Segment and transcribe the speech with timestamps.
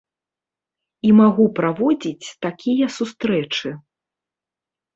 [1.09, 3.69] І магу праводзіць такія сустрэчы.